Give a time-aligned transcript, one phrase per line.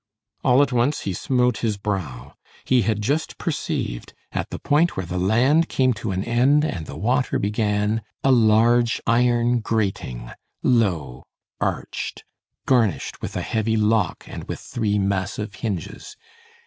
[0.43, 2.33] All at once he smote his brow.
[2.65, 6.87] He had just perceived, at the point where the land came to an end and
[6.87, 10.31] the water began, a large iron grating,
[10.63, 11.27] low,
[11.59, 12.23] arched,
[12.65, 16.17] garnished with a heavy lock and with three massive hinges.